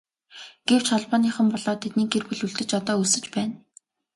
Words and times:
Гэвч 0.67 0.85
Холбооныхон 0.93 1.47
болоод 1.53 1.79
тэдний 1.83 2.07
гэр 2.13 2.23
бүл 2.27 2.41
үлдэж 2.45 2.69
одоо 2.79 2.95
өлсөж 3.01 3.25
байна. 3.35 3.55